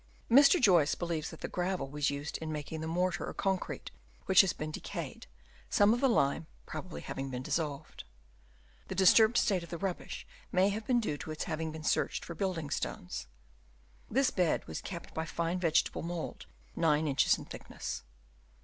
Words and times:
Mr. 0.31 0.59
Joyce 0.59 0.95
believes 0.95 1.29
that 1.29 1.41
the 1.41 1.47
gravel 1.47 1.87
was 1.87 2.09
used 2.09 2.39
in 2.39 2.51
making 2.51 2.81
the 2.81 2.87
mortar 2.87 3.23
or 3.23 3.35
concrete, 3.35 3.91
which 4.25 4.41
has 4.41 4.49
since 4.57 4.73
decayed, 4.73 5.27
some 5.69 5.93
of 5.93 6.01
the 6.01 6.09
lime 6.09 6.47
probably 6.65 7.01
having 7.01 7.29
been 7.29 7.43
dissolved. 7.43 8.03
The 8.87 8.95
disturbed 8.95 9.37
state 9.37 9.61
of 9.61 9.69
the 9.69 9.77
rubbish 9.77 10.25
may 10.51 10.69
have 10.69 10.87
been 10.87 11.01
due 11.01 11.17
to 11.19 11.29
its 11.29 11.43
having 11.43 11.71
been 11.71 11.83
searched 11.83 12.25
for 12.25 12.33
building 12.33 12.71
stones. 12.71 13.27
This 14.09 14.31
bed 14.31 14.65
was 14.65 14.81
capped 14.81 15.13
by 15.13 15.25
fine 15.27 15.59
vegetable 15.59 16.01
mould, 16.01 16.47
9 16.75 17.07
inches 17.07 17.37
in 17.37 17.45
thickness. 17.45 18.01